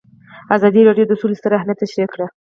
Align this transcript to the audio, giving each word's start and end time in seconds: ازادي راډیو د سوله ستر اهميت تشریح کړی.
ازادي 0.55 0.81
راډیو 0.87 1.05
د 1.09 1.13
سوله 1.21 1.35
ستر 1.39 1.51
اهميت 1.57 1.77
تشریح 1.83 2.07
کړی. 2.13 2.25